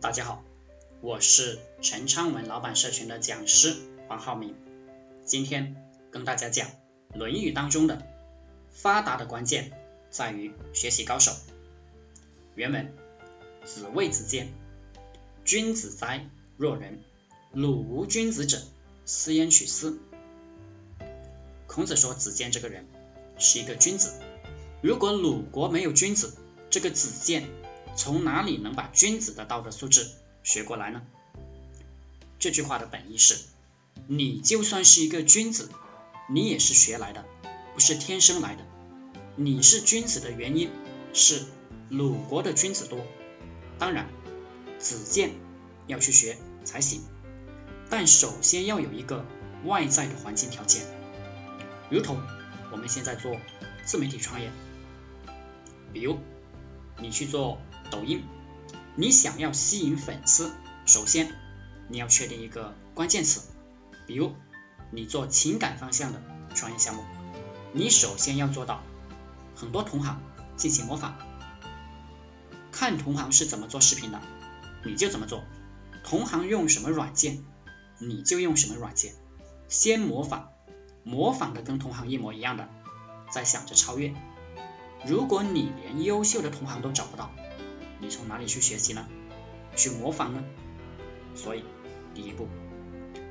[0.00, 0.42] 大家好，
[1.02, 3.76] 我是陈昌文老板社群的讲师
[4.08, 4.54] 黄浩明，
[5.26, 5.76] 今天
[6.10, 6.68] 跟大家讲
[7.12, 8.00] 《论语》当中的
[8.70, 9.72] 发达的关键
[10.08, 11.32] 在于学习高手。
[12.54, 12.94] 原文：
[13.66, 14.48] 子谓子坚
[15.44, 16.26] ：“君子哉
[16.56, 17.00] 若人！
[17.52, 18.62] 鲁无君子者，
[19.04, 20.00] 斯焉取斯？”
[21.68, 22.86] 孔子说子坚这个人
[23.36, 24.14] 是一个君子。
[24.80, 26.32] 如果鲁国没有君子，
[26.70, 27.44] 这个子建
[27.96, 30.08] 从哪里能把君子的道德素质
[30.42, 31.02] 学过来呢？
[32.38, 33.36] 这句话的本意是：
[34.06, 35.70] 你就算是一个君子，
[36.28, 37.24] 你也是学来的，
[37.74, 38.64] 不是天生来的。
[39.36, 40.70] 你是君子的原因
[41.12, 41.44] 是
[41.88, 43.06] 鲁国的君子多，
[43.78, 44.08] 当然
[44.78, 45.32] 子建
[45.86, 47.02] 要去学才行。
[47.90, 49.24] 但首先要有一个
[49.64, 50.82] 外在的环境条件，
[51.90, 52.22] 如同
[52.72, 53.36] 我们现在做
[53.84, 54.50] 自媒体创业。
[55.92, 56.18] 比如，
[57.00, 57.58] 你去做
[57.90, 58.24] 抖音，
[58.94, 60.52] 你想要吸引粉丝，
[60.86, 61.34] 首先
[61.88, 63.42] 你要确定一个关键词。
[64.06, 64.32] 比如，
[64.90, 66.22] 你做情感方向的
[66.54, 67.02] 创业项目，
[67.72, 68.82] 你首先要做到
[69.54, 70.20] 很多同行
[70.56, 71.12] 进行模仿，
[72.72, 74.20] 看同行是怎么做视频的，
[74.84, 75.40] 你就怎么做；
[76.04, 77.44] 同行用什么软件，
[77.98, 79.14] 你就用什么软件。
[79.68, 80.48] 先模仿，
[81.04, 82.68] 模仿的跟同行一模一样的，
[83.30, 84.12] 再想着超越。
[85.06, 87.30] 如果你连优秀的同行都找不到，
[88.00, 89.06] 你从哪里去学习呢？
[89.76, 90.42] 去模仿呢？
[91.34, 91.64] 所以，
[92.14, 92.48] 第一步，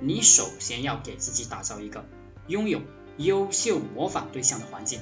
[0.00, 2.06] 你首先要给自己打造一个
[2.46, 2.80] 拥有
[3.18, 5.00] 优秀模仿对象的环境。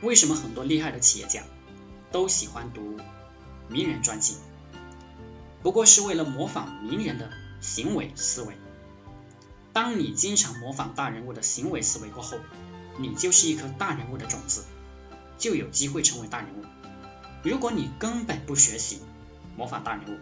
[0.00, 1.42] 为什么很多厉害的企业家
[2.12, 2.96] 都喜欢读
[3.68, 4.36] 名人传记？
[5.62, 8.54] 不过是为了模仿名人的行为思维。
[9.72, 12.38] 当你经常模仿大人物的行为思维过后，
[12.98, 14.64] 你就是一颗大人物的种子，
[15.38, 16.64] 就有机会成为大人物。
[17.42, 19.00] 如果你根本不学习
[19.56, 20.18] 模仿大人物，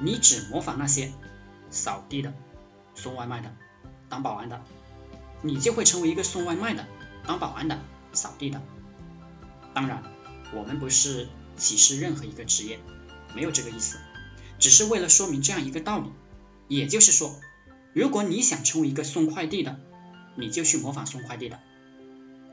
[0.00, 1.12] 你只模仿那些
[1.70, 2.32] 扫地的、
[2.94, 3.54] 送外卖的、
[4.08, 4.64] 当保安的，
[5.42, 6.86] 你就会成为一个送外卖的、
[7.26, 7.80] 当保安的、
[8.12, 8.62] 扫地的。
[9.74, 10.02] 当然，
[10.54, 12.78] 我们不是歧视任何一个职业，
[13.34, 13.98] 没有这个意思，
[14.58, 16.10] 只是为了说明这样一个道理。
[16.68, 17.38] 也就是说，
[17.92, 19.78] 如果你想成为一个送快递的，
[20.36, 21.60] 你就去模仿送快递的。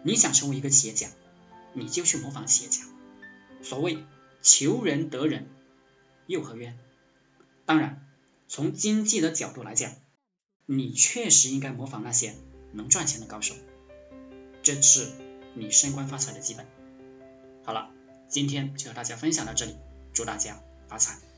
[0.04, 1.08] 你想成为一个企业家，
[1.74, 2.84] 你就去模仿企业家。
[3.62, 4.04] 所谓
[4.42, 5.48] 求人得人，
[6.28, 6.78] 又何冤？
[7.66, 8.08] 当然，
[8.48, 9.94] 从经济的角度来讲，
[10.66, 12.36] 你确实应该模仿那些
[12.74, 13.56] 能赚钱的高手，
[14.64, 15.08] 这是
[15.56, 16.66] 你升官发财的基本。
[17.64, 17.92] 好了，
[18.28, 19.76] 今天就和大家分享到这里，
[20.14, 21.29] 祝大家发财。